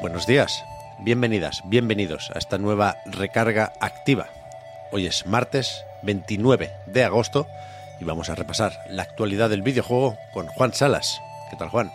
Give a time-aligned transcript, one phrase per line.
[0.00, 0.64] Buenos días,
[0.98, 4.28] bienvenidas, bienvenidos a esta nueva recarga activa.
[4.92, 7.46] Hoy es martes 29 de agosto
[8.00, 11.20] y vamos a repasar la actualidad del videojuego con Juan Salas.
[11.50, 11.92] ¿Qué tal, Juan?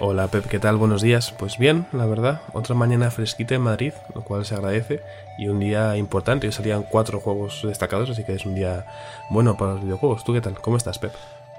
[0.00, 0.76] Hola Pep, ¿qué tal?
[0.76, 1.32] Buenos días.
[1.32, 5.02] Pues bien, la verdad, otra mañana fresquita en Madrid, lo cual se agradece,
[5.36, 6.46] y un día importante.
[6.46, 8.86] Hoy salían cuatro juegos destacados, así que es un día
[9.28, 10.24] bueno para los videojuegos.
[10.24, 10.58] ¿Tú qué tal?
[10.62, 11.12] ¿Cómo estás, Pep?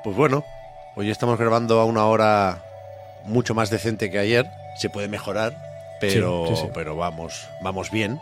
[0.03, 0.43] Pues bueno,
[0.95, 2.63] hoy estamos grabando a una hora
[3.25, 4.49] mucho más decente que ayer.
[4.77, 6.71] Se puede mejorar, pero, Sí, sí, sí.
[6.73, 8.19] pero vamos, vamos bien.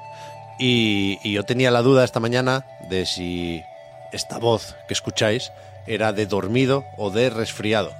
[0.59, 3.63] Y, y yo tenía la duda esta mañana de si
[4.11, 5.51] esta voz que escucháis
[5.87, 7.91] era de dormido o de resfriado.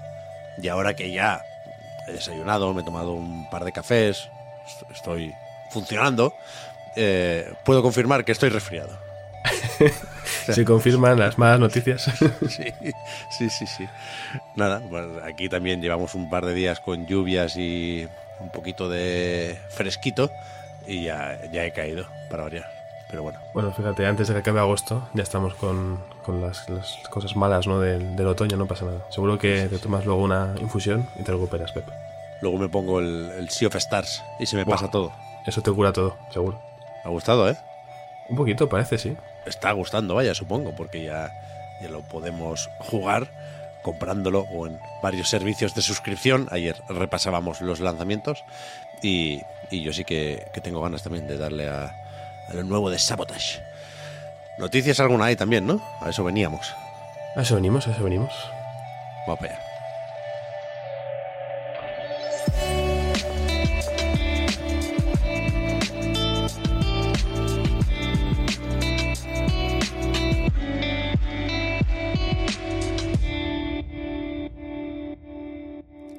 [0.61, 1.41] Y ahora que ya
[2.07, 4.29] he desayunado, me he tomado un par de cafés,
[4.67, 5.33] est- estoy
[5.71, 6.33] funcionando,
[6.95, 8.97] eh, puedo confirmar que estoy resfriado.
[10.45, 12.05] Se confirman las malas noticias.
[12.49, 12.65] Sí,
[13.37, 13.87] sí, sí, sí.
[14.55, 18.07] Nada, pues aquí también llevamos un par de días con lluvias y
[18.43, 20.29] un poquito de fresquito
[20.85, 22.69] y ya, ya he caído para variar.
[23.09, 26.97] Pero bueno, bueno, fíjate, antes de que acabe agosto ya estamos con, con las, las
[27.09, 27.79] cosas malas ¿no?
[27.79, 29.05] del, del otoño, no pasa nada.
[29.09, 31.85] Seguro que te tomas luego una infusión y te recuperas, Pep.
[32.41, 35.11] luego me pongo el, el Sea of Stars y se me pasa todo.
[35.45, 36.59] Eso te cura todo, seguro.
[37.05, 37.57] Ha gustado, ¿eh?
[38.29, 39.15] Un poquito, parece, sí.
[39.45, 41.29] Está gustando, vaya, supongo, porque ya,
[41.81, 43.27] ya lo podemos jugar
[43.83, 46.47] comprándolo o en varios servicios de suscripción.
[46.51, 48.43] Ayer repasábamos los lanzamientos
[49.01, 51.95] y, y yo sí que, que tengo ganas también de darle a,
[52.49, 53.61] a lo nuevo de Sabotage.
[54.57, 55.81] Noticias alguna hay también, ¿no?
[56.01, 56.73] A eso veníamos.
[57.35, 58.33] A eso venimos, a eso venimos.
[59.27, 59.72] Vamos para allá.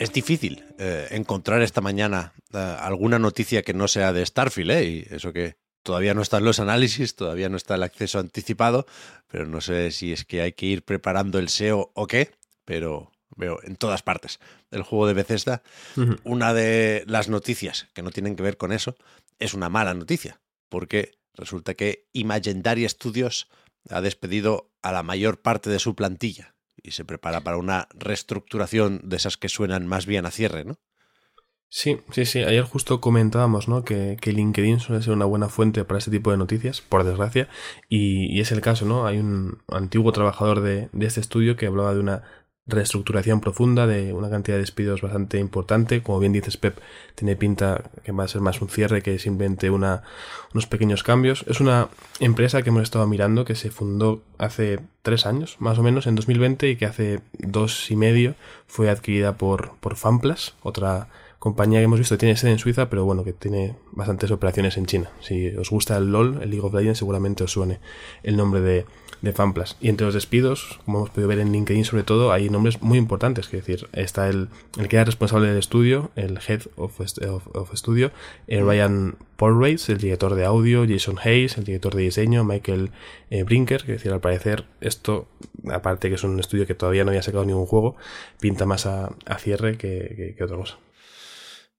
[0.04, 4.84] Es difícil eh, encontrar esta mañana eh, alguna noticia que no sea de Starfield, ¿eh?
[4.84, 8.84] Y eso que todavía no están los análisis, todavía no está el acceso anticipado,
[9.28, 12.32] pero no sé si es que hay que ir preparando el SEO o qué,
[12.66, 15.62] pero veo en todas partes el juego de Bethesda.
[16.22, 18.96] Una de las noticias que no tienen que ver con eso
[19.38, 20.38] es una mala noticia,
[20.68, 23.48] porque resulta que Imagendary Studios
[23.88, 26.53] ha despedido a la mayor parte de su plantilla
[26.84, 30.78] y se prepara para una reestructuración de esas que suenan más bien a cierre, ¿no?
[31.68, 32.38] Sí, sí, sí.
[32.38, 33.82] Ayer justo comentábamos, ¿no?
[33.84, 37.48] Que, que LinkedIn suele ser una buena fuente para este tipo de noticias, por desgracia.
[37.88, 39.06] Y, y es el caso, ¿no?
[39.06, 42.22] Hay un antiguo trabajador de, de este estudio que hablaba de una
[42.66, 46.02] reestructuración profunda, de una cantidad de despidos bastante importante.
[46.02, 46.78] Como bien dices, Pep,
[47.14, 50.02] tiene pinta que va a ser más un cierre que simplemente una,
[50.52, 51.44] unos pequeños cambios.
[51.48, 51.88] Es una
[52.20, 56.14] empresa que hemos estado mirando que se fundó hace tres años, más o menos, en
[56.14, 58.34] 2020, y que hace dos y medio
[58.66, 61.08] fue adquirida por, por Fanplas, otra
[61.44, 64.86] compañía que hemos visto tiene sede en Suiza, pero bueno, que tiene bastantes operaciones en
[64.86, 65.10] China.
[65.20, 67.80] Si os gusta el LOL, el League of Legends, seguramente os suene
[68.22, 68.86] el nombre de,
[69.20, 69.76] de Fanplas.
[69.78, 72.96] Y entre los despidos, como hemos podido ver en LinkedIn sobre todo, hay nombres muy
[72.96, 77.46] importantes, que decir, está el, el que era responsable del estudio, el Head of, of,
[77.54, 78.10] of Studio,
[78.48, 82.90] eh, Ryan Porrace, el director de audio, Jason Hayes, el director de diseño, Michael
[83.28, 85.26] eh, Brinker, que decir, al parecer esto,
[85.70, 87.96] aparte que es un estudio que todavía no había sacado ningún juego,
[88.40, 90.78] pinta más a, a cierre que, que- que otra cosa.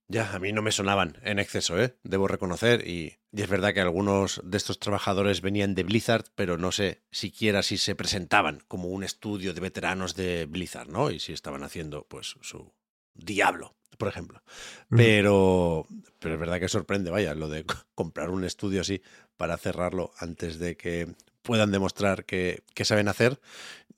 [0.08, 1.96] Ya, a mí no me sonaban en exceso, ¿eh?
[2.04, 2.86] Debo reconocer.
[2.86, 7.02] Y, y es verdad que algunos de estos trabajadores venían de Blizzard, pero no sé
[7.10, 11.10] siquiera si se presentaban como un estudio de veteranos de Blizzard, ¿no?
[11.10, 12.72] Y si estaban haciendo, pues, su
[13.14, 14.42] Diablo, por ejemplo.
[14.90, 15.86] Pero,
[16.20, 17.64] pero es verdad que sorprende, vaya, lo de
[17.96, 19.02] comprar un estudio así
[19.36, 23.40] para cerrarlo antes de que puedan demostrar que, que saben hacer.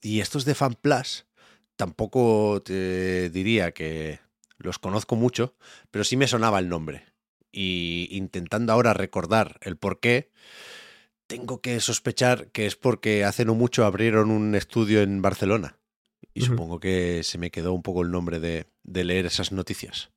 [0.00, 1.26] Y estos de FanPlus
[1.76, 4.20] tampoco te diría que
[4.58, 5.54] los conozco mucho,
[5.90, 7.04] pero sí me sonaba el nombre.
[7.52, 10.30] Y intentando ahora recordar el por qué,
[11.26, 15.76] tengo que sospechar que es porque hace no mucho abrieron un estudio en Barcelona.
[16.34, 20.10] Y supongo que se me quedó un poco el nombre de, de leer esas noticias.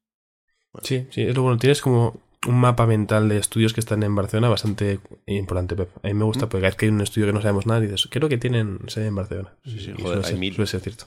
[0.83, 1.57] Sí, sí, es lo bueno.
[1.57, 5.89] Tienes como un mapa mental de estudios que están en Barcelona bastante importante, Pep.
[6.03, 7.79] A mí me gusta porque cada vez que hay un estudio que no sabemos nada,
[7.81, 9.57] dices, creo que tienen sede en Barcelona.
[9.65, 10.53] Sí, sí, Y joder, hay ser, mil.
[10.55, 11.05] suele ser cierto.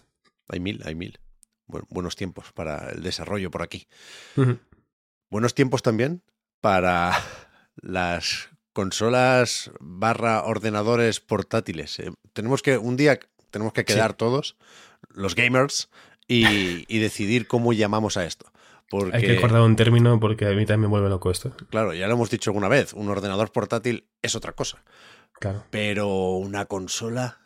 [0.49, 1.19] hay mil, hay mil.
[1.67, 3.87] Buenos tiempos para el desarrollo por aquí.
[5.31, 6.23] Buenos tiempos también
[6.61, 7.13] para
[7.77, 11.99] las consolas barra ordenadores portátiles.
[11.99, 13.19] Eh, tenemos que, un día
[13.51, 14.57] tenemos que quedar todos,
[15.09, 15.91] los gamers,
[16.29, 18.47] y, decidir cómo llamamos a esto.
[19.13, 21.53] Hay que acordar un término porque a mí también me vuelve loco esto.
[21.71, 24.85] Claro, ya lo hemos dicho alguna vez, un ordenador portátil es otra cosa.
[25.41, 25.65] Claro.
[25.71, 27.41] Pero una consola,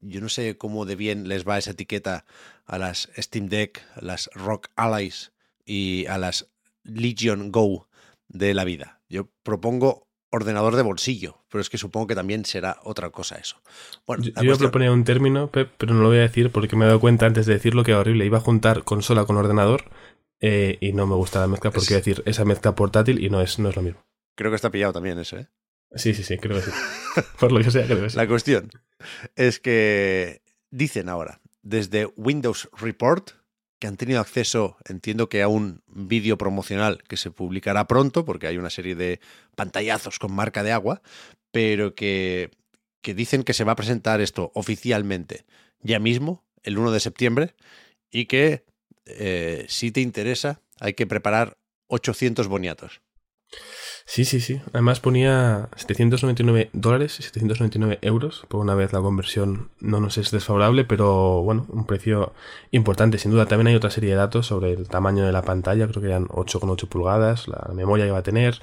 [0.00, 2.24] yo no sé cómo de bien les va esa etiqueta
[2.66, 5.32] a las Steam Deck, a las Rock Allies
[5.64, 6.48] y a las
[6.82, 7.88] Legion Go
[8.28, 9.00] de la vida.
[9.08, 13.60] Yo propongo ordenador de bolsillo, pero es que supongo que también será otra cosa eso.
[14.06, 16.84] Bueno, yo, iba a proponer un término, pero no lo voy a decir porque me
[16.84, 18.24] he dado cuenta antes de decirlo que horrible.
[18.24, 19.90] Iba a juntar consola con ordenador
[20.40, 23.58] eh, y no me gusta la mezcla porque decir esa mezcla portátil y no es,
[23.58, 24.00] no es lo mismo.
[24.36, 25.48] Creo que está pillado también eso, ¿eh?
[25.94, 26.70] Sí, sí, sí, creo que sí.
[27.38, 28.16] Por lo que sea, creo que sí.
[28.16, 28.70] La cuestión
[29.36, 33.30] es que dicen ahora, desde Windows Report,
[33.78, 38.46] que han tenido acceso, entiendo que a un vídeo promocional que se publicará pronto, porque
[38.46, 39.20] hay una serie de
[39.56, 41.02] pantallazos con marca de agua,
[41.50, 42.50] pero que,
[43.00, 45.44] que dicen que se va a presentar esto oficialmente
[45.82, 47.54] ya mismo, el 1 de septiembre,
[48.10, 48.64] y que
[49.06, 51.56] eh, si te interesa, hay que preparar
[51.86, 53.00] 800 boniatos.
[54.12, 54.60] Sí, sí, sí.
[54.72, 58.44] Además ponía 799 dólares y 799 euros.
[58.48, 62.32] Por una vez la conversión no nos es desfavorable, pero bueno, un precio
[62.72, 63.18] importante.
[63.18, 65.86] Sin duda, también hay otra serie de datos sobre el tamaño de la pantalla.
[65.86, 68.60] Creo que eran 8,8 pulgadas, la memoria que va a tener,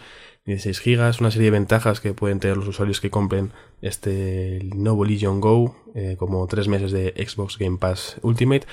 [0.47, 5.05] 16 gigas, una serie de ventajas que pueden tener los usuarios que compren este nuevo
[5.05, 8.67] Legion Go, eh, como tres meses de Xbox Game Pass Ultimate.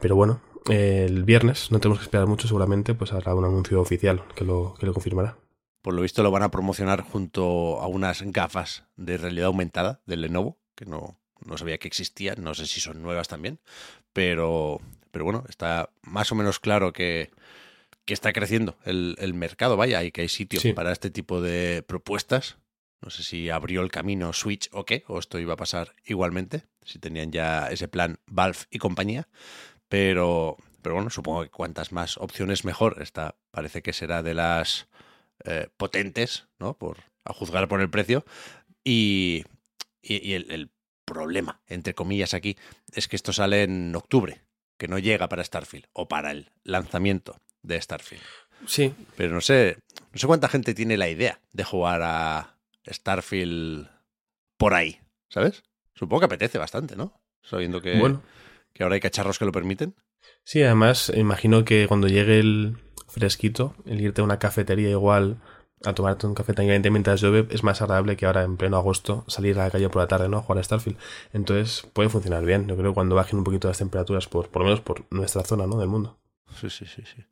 [0.00, 4.24] Pero bueno, el viernes, no tenemos que esperar mucho seguramente, pues habrá un anuncio oficial
[4.34, 5.36] que lo, que lo confirmará
[5.86, 10.22] por lo visto lo van a promocionar junto a unas gafas de realidad aumentada del
[10.22, 13.60] Lenovo, que no, no sabía que existían, no sé si son nuevas también,
[14.12, 14.80] pero,
[15.12, 17.30] pero bueno, está más o menos claro que,
[18.04, 21.84] que está creciendo el, el, mercado, vaya, y que hay sitio para este tipo de
[21.86, 22.56] propuestas.
[23.00, 26.64] No sé si abrió el camino Switch o qué, o esto iba a pasar igualmente,
[26.84, 29.28] si tenían ya ese plan Valve y compañía,
[29.88, 33.00] pero, pero bueno, supongo que cuantas más opciones mejor.
[33.00, 34.88] Esta parece que será de las
[35.46, 36.76] eh, potentes, ¿no?
[36.76, 38.24] Por, a juzgar por el precio.
[38.84, 39.44] Y,
[40.02, 40.70] y, el,
[41.04, 42.56] problema, entre comillas, aquí,
[42.92, 44.42] es que esto sale en octubre,
[44.76, 48.24] que no llega para Starfield, o para el lanzamiento de Starfield.
[48.66, 48.92] Sí.
[49.16, 49.78] Pero no sé,
[50.12, 53.88] no sé cuánta gente tiene la idea de jugar a Starfield
[54.56, 54.98] por ahí,
[55.28, 55.62] ¿sabes?
[55.94, 57.20] Supongo que apetece bastante, ¿no?
[57.40, 58.18] Sabiendo que,
[58.72, 59.94] que ahora hay cacharros que lo permiten.
[60.42, 62.78] Sí, además, imagino que cuando llegue el,
[63.08, 65.38] fresquito, el irte a una cafetería igual
[65.84, 69.24] a tomarte un café tranquilamente mientras llueve es más agradable que ahora en pleno agosto
[69.28, 70.38] salir a la calle por la tarde, ¿no?
[70.38, 70.98] A jugar a Starfield.
[71.32, 72.66] Entonces puede funcionar bien.
[72.66, 75.66] Yo creo cuando bajen un poquito las temperaturas, por, por lo menos por nuestra zona,
[75.66, 75.78] ¿no?
[75.78, 76.18] Del mundo.
[76.60, 77.24] Sí, sí, sí, sí.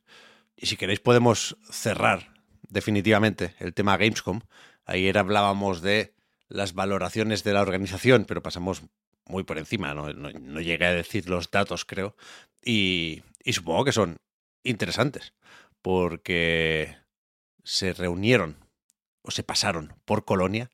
[0.57, 2.35] Y si queréis podemos cerrar
[2.69, 4.41] definitivamente el tema Gamescom.
[4.85, 6.15] Ayer hablábamos de
[6.49, 8.83] las valoraciones de la organización, pero pasamos
[9.27, 12.15] muy por encima, no, llegué a decir los datos, creo.
[12.63, 14.19] Y supongo que son
[14.63, 15.33] interesantes
[15.85, 16.97] porque
[17.63, 18.57] se reunieron
[19.21, 20.71] o se pasaron por Colonia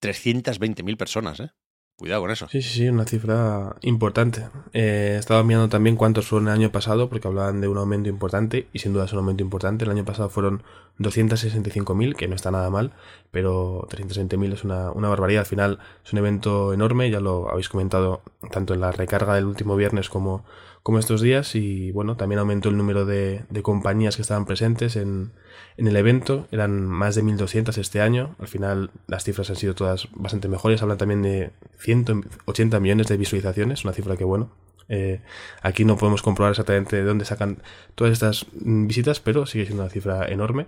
[0.00, 1.50] 320.000 personas, ¿eh?
[1.96, 2.48] Cuidado con eso.
[2.48, 4.48] Sí, sí, sí, una cifra importante.
[4.72, 8.68] Eh, estaba mirando también cuántos fueron el año pasado, porque hablaban de un aumento importante,
[8.72, 9.84] y sin duda es un aumento importante.
[9.84, 10.62] El año pasado fueron
[10.98, 12.92] 265.000, que no está nada mal,
[13.30, 15.40] pero 320.000 es una, barbaridad.
[15.40, 19.46] Al final es un evento enorme, ya lo habéis comentado tanto en la recarga del
[19.46, 20.44] último viernes como,
[20.82, 25.32] como estos días y bueno, también aumentó el número de, compañías que estaban presentes en,
[25.76, 30.08] el evento, eran más de 1.200 este año, al final las cifras han sido todas
[30.14, 34.50] bastante mejores, hablan también de 180 millones de visualizaciones, una cifra que bueno,
[34.88, 35.20] eh,
[35.62, 37.62] aquí no podemos comprobar exactamente de dónde sacan
[37.94, 40.66] todas estas visitas, pero sigue siendo una cifra enorme.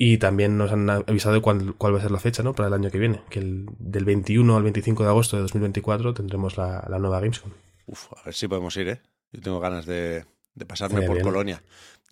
[0.00, 2.54] Y también nos han avisado de cuál, va a ser la fecha ¿no?
[2.54, 6.14] para el año que viene, que el, del 21 al 25 de agosto de 2024
[6.14, 7.50] tendremos la, la nueva Gamescom.
[7.86, 9.02] Uf, a ver si podemos ir, ¿eh?
[9.32, 10.24] Yo tengo ganas de,
[10.66, 11.62] pasarme por Colonia.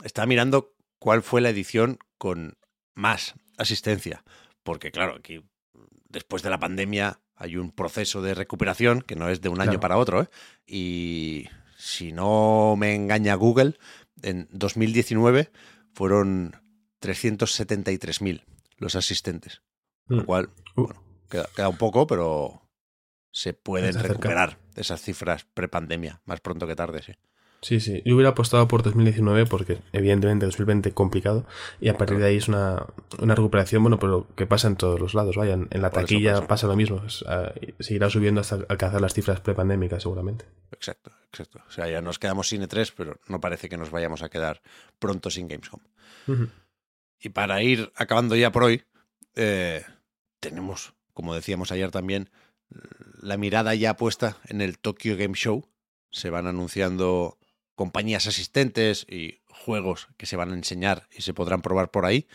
[0.02, 2.58] Estaba mirando cuál fue la edición con
[2.94, 4.24] más asistencia.
[4.62, 5.44] Porque, claro, aquí
[6.08, 9.78] después de la pandemia hay un proceso de recuperación que no es de un año
[9.78, 10.22] para otro.
[10.22, 10.28] ¿eh?
[10.66, 13.78] Y si no me engaña Google,
[14.22, 15.50] en 2019
[15.92, 16.56] fueron
[17.00, 18.44] 373.000
[18.78, 19.62] los asistentes.
[20.06, 20.24] Lo mm.
[20.24, 20.82] cual, uh.
[20.82, 22.62] bueno, queda, queda, un poco, pero
[23.30, 27.12] se pueden recuperar esas cifras prepandemia, más pronto que tarde, sí.
[27.62, 28.02] Sí, sí.
[28.04, 31.46] Yo hubiera apostado por 2019 porque evidentemente 2020 complicado
[31.80, 32.86] y a partir de ahí es una,
[33.18, 36.66] una recuperación, bueno, pero que pasa en todos los lados, vaya, en, la taquilla pasa
[36.66, 40.44] lo mismo, ah, seguirá subiendo hasta alcanzar las cifras prepandémicas seguramente.
[40.72, 41.60] Exacto, exacto.
[41.66, 44.60] O sea, ya nos quedamos sin E3, pero no parece que nos vayamos a quedar
[44.98, 45.80] pronto sin Gamescom.
[47.20, 48.84] Y para ir acabando ya por hoy,
[49.34, 49.84] eh,
[50.40, 52.30] tenemos, como decíamos ayer también,
[53.20, 55.68] la mirada ya puesta en el Tokyo Game Show.
[56.10, 57.38] Se van anunciando
[57.76, 62.26] compañías asistentes y juegos que se van a enseñar y se podrán probar por ahí.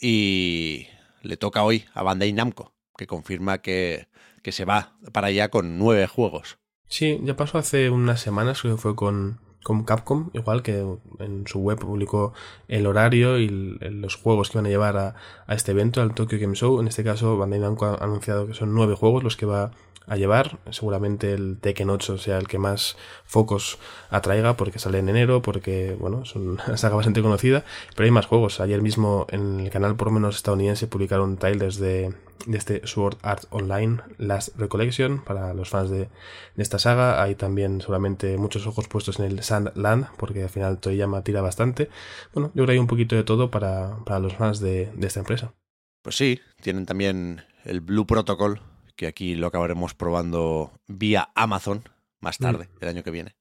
[0.00, 0.86] Y
[1.22, 4.08] le toca hoy a Bandai Namco, que confirma que,
[4.42, 6.58] que se va para allá con nueve juegos.
[6.86, 10.84] Sí, ya pasó hace unas semanas, que fue con, con Capcom, igual que
[11.18, 12.32] en su web publicó
[12.68, 15.14] el horario y los juegos que van a llevar a,
[15.48, 16.80] este evento, al Tokyo Game Show.
[16.80, 19.70] En este caso, Bandai Namco ha anunciado que son nueve juegos los que va
[20.06, 20.58] a llevar.
[20.70, 23.78] Seguramente el Tekken 8 sea el que más focos
[24.10, 27.64] atraiga porque sale en enero, porque bueno, es una saga bastante conocida,
[27.94, 28.60] pero hay más juegos.
[28.60, 32.14] Ayer mismo en el canal por lo menos estadounidense publicaron trailers de,
[32.46, 36.08] de este Sword Art Online Last Recollection para los fans de,
[36.54, 37.22] de, esta saga.
[37.22, 41.88] Hay también seguramente muchos ojos puestos en el Sandland porque al final Toyama tira bastante.
[42.32, 45.06] Bueno, yo creo que hay un poquito de todo para, para los fans de, de
[45.06, 45.54] esta empresa.
[46.02, 48.60] Pues sí, tienen también el Blue Protocol,
[48.96, 51.88] que aquí lo acabaremos probando vía Amazon
[52.20, 52.42] más mm.
[52.42, 53.36] tarde, el año que viene.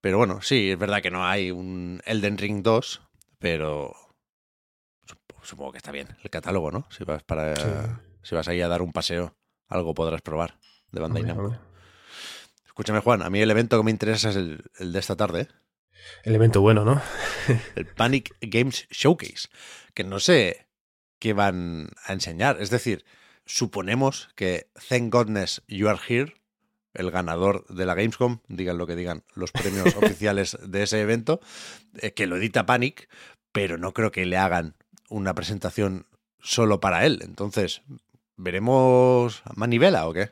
[0.00, 3.02] Pero bueno, sí, es verdad que no hay un Elden Ring 2,
[3.38, 3.94] pero
[5.42, 6.86] supongo que está bien el catálogo, ¿no?
[6.90, 9.36] Si vas para si vas ahí a dar un paseo,
[9.68, 10.58] algo podrás probar
[10.90, 11.56] de Bandai Namco.
[12.66, 15.42] Escúchame, Juan, a mí el evento que me interesa es el, el de esta tarde.
[15.42, 15.48] ¿eh?
[16.24, 17.00] El evento bueno, ¿no?
[17.76, 19.48] el Panic Games Showcase,
[19.94, 20.66] que no sé
[21.20, 22.60] qué van a enseñar.
[22.60, 23.04] Es decir,
[23.44, 26.34] suponemos que Thank Godness You Are Here,
[26.94, 31.38] el ganador de la Gamescom, digan lo que digan los premios oficiales de ese evento,
[31.94, 33.08] eh, que lo edita Panic,
[33.52, 34.74] pero no creo que le hagan
[35.08, 36.06] una presentación
[36.46, 37.20] solo para él.
[37.22, 37.82] Entonces,
[38.36, 40.30] ¿veremos manivela o qué?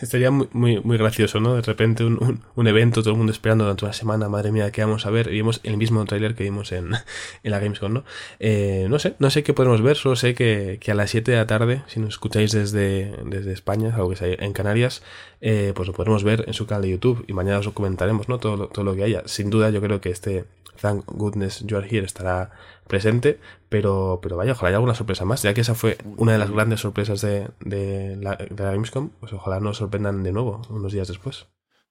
[0.00, 1.56] Estaría muy, muy, muy gracioso, ¿no?
[1.56, 4.82] De repente un, un, evento, todo el mundo esperando durante una semana, madre mía, ¿qué
[4.82, 5.28] vamos a ver?
[5.28, 6.92] Y vimos el mismo tráiler que vimos en,
[7.42, 8.04] en, la Gamescom, ¿no?
[8.38, 11.30] Eh, no sé, no sé qué podemos ver, solo sé que, que, a las 7
[11.30, 15.02] de la tarde, si nos escucháis desde, desde España, algo que sea en Canarias,
[15.42, 18.38] eh, pues lo podremos ver en su canal de YouTube y mañana os comentaremos, ¿no?
[18.38, 19.22] Todo, todo lo que haya.
[19.26, 20.46] Sin duda, yo creo que este
[20.80, 22.50] Thank Goodness You Are Here estará
[22.86, 26.38] presente, pero, pero vaya, ojalá haya alguna sorpresa más, ya que esa fue una de
[26.38, 30.62] las grandes sorpresas de, de, la, de la Gamescom, pues ojalá nos sorprendan de nuevo
[30.70, 31.46] unos días después.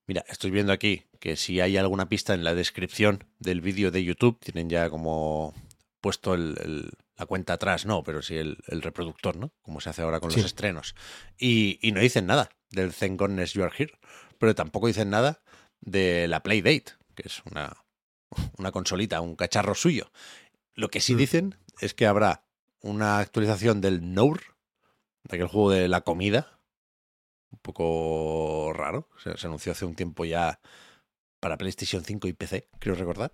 [0.06, 4.02] Mira, estoy viendo aquí que si hay alguna pista en la descripción del vídeo de
[4.02, 5.54] YouTube, tienen ya como
[6.00, 9.52] puesto el, el, la cuenta atrás, no, pero sí el, el, reproductor, ¿no?
[9.62, 10.38] Como se hace ahora con sí.
[10.38, 10.94] los estrenos.
[11.38, 13.92] Y, y, no dicen nada del Thank Goodness You Are Here,
[14.38, 15.42] pero tampoco dicen nada
[15.80, 17.76] de la Playdate, que es una,
[18.58, 20.10] una consolita, un cacharro suyo.
[20.74, 22.44] Lo que sí dicen es que habrá
[22.82, 24.40] una actualización del Nour,
[25.24, 26.58] de aquel juego de la comida,
[27.50, 30.60] un poco raro, se, se, anunció hace un tiempo ya
[31.40, 33.32] para PlayStation 5 y PC, creo recordar.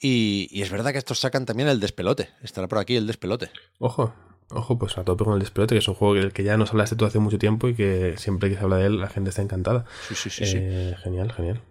[0.00, 3.50] Y, y, es verdad que estos sacan también el despelote, estará por aquí el despelote.
[3.78, 4.14] Ojo,
[4.50, 6.70] ojo, pues a tope con el despelote, que es un juego del que ya nos
[6.70, 9.30] hablaste tú hace mucho tiempo y que siempre que se habla de él la gente
[9.30, 9.86] está encantada.
[10.08, 10.44] Sí, sí, sí.
[10.44, 11.02] Eh, sí.
[11.02, 11.62] Genial, genial.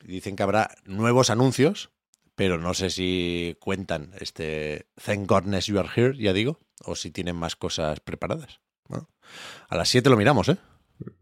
[0.00, 1.90] Dicen que habrá nuevos anuncios
[2.36, 7.10] pero no sé si cuentan este Thank Godness You Are Here, ya digo, o si
[7.10, 8.60] tienen más cosas preparadas.
[8.88, 9.08] Bueno,
[9.68, 10.58] a las 7 lo miramos, ¿eh?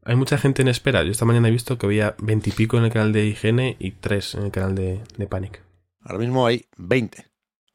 [0.04, 1.02] Hay mucha gente en espera.
[1.02, 3.76] Yo esta mañana he visto que había 20 y pico en el canal de IGN
[3.78, 5.62] y 3 en el canal de, de Panic.
[6.00, 7.26] Ahora mismo hay 20.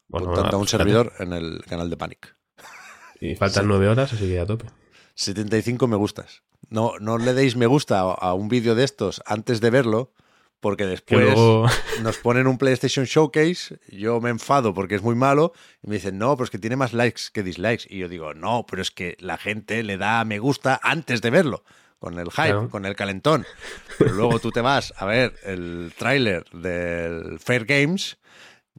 [0.08, 2.36] Bueno, por tanto, un pues servidor en el canal de Panic.
[3.20, 3.68] Y faltan sí.
[3.68, 4.66] 9 horas, así que a tope.
[5.14, 6.42] 75 me gustas.
[6.68, 10.12] No, no le deis me gusta a un vídeo de estos antes de verlo,
[10.60, 11.66] porque después luego...
[12.02, 15.52] nos ponen un PlayStation Showcase, yo me enfado porque es muy malo,
[15.82, 17.86] y me dicen, no, pero es que tiene más likes que dislikes.
[17.88, 21.30] Y yo digo, no, pero es que la gente le da me gusta antes de
[21.30, 21.64] verlo,
[21.98, 22.68] con el hype, claro.
[22.68, 23.46] con el calentón.
[23.98, 28.18] Pero luego tú te vas a ver el tráiler del Fair Games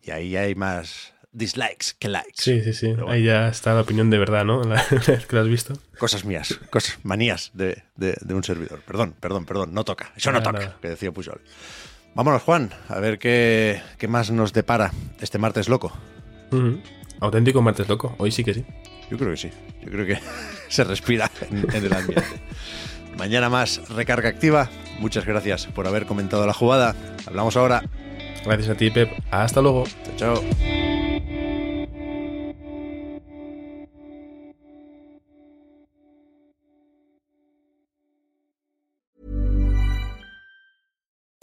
[0.01, 2.33] y ahí hay más dislikes que likes.
[2.35, 2.87] Sí, sí, sí.
[2.93, 3.09] Bueno.
[3.09, 4.63] Ahí ya está la opinión de verdad, ¿no?
[4.65, 5.73] La que lo has visto.
[5.97, 8.81] Cosas mías, cosas, manías de, de, de un servidor.
[8.85, 10.11] Perdón, perdón, perdón, no toca.
[10.15, 10.77] Eso no, no toca, nada.
[10.81, 11.41] que decía Pujol.
[12.15, 15.93] Vámonos, Juan, a ver qué, qué más nos depara este martes loco.
[16.51, 16.81] Uh -huh.
[17.21, 18.65] Auténtico martes loco, hoy sí que sí.
[19.09, 19.49] Yo creo que sí.
[19.81, 20.19] Yo creo que
[20.69, 22.25] se respira en, en el ambiente.
[23.17, 24.69] Mañana más recarga activa.
[24.99, 26.95] Muchas gracias por haber comentado la jugada.
[27.27, 27.83] Hablamos ahora.
[28.45, 29.11] Gracias a ti, Pep.
[29.29, 29.83] Hasta luego.
[30.17, 30.80] Chao, chao.